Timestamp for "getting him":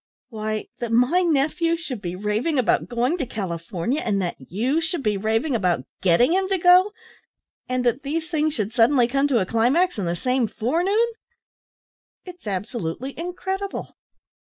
6.01-6.49